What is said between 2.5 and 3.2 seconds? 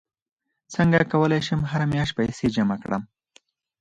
جمع کړم